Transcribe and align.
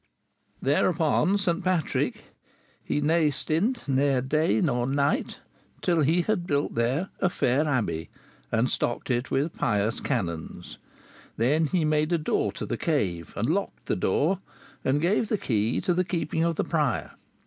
'"Thereupon 0.63 1.37
St. 1.37 1.63
Patrick, 1.63 2.23
"he 2.83 3.01
ne 3.01 3.29
stynte 3.29 3.87
ner 3.87 4.19
day 4.19 4.59
ne 4.59 4.83
night," 4.87 5.37
till 5.83 6.01
he 6.01 6.23
had 6.23 6.47
built 6.47 6.73
there 6.73 7.09
a 7.19 7.29
"fayr 7.29 7.67
abbey," 7.67 8.09
and 8.51 8.67
stocked 8.67 9.11
it 9.11 9.29
with 9.29 9.53
pious 9.55 9.99
canons. 9.99 10.79
Then 11.37 11.65
he 11.67 11.85
made 11.85 12.11
a 12.11 12.17
door 12.17 12.51
to 12.53 12.65
the 12.65 12.77
cave, 12.77 13.31
and 13.37 13.47
locked 13.47 13.85
the 13.85 13.95
door, 13.95 14.39
and 14.83 14.99
gave 15.01 15.27
the 15.29 15.37
key 15.37 15.79
to 15.81 15.93
the 15.93 16.03
keeping 16.03 16.43
of 16.43 16.55
the 16.55 16.63
prior. 16.63 17.11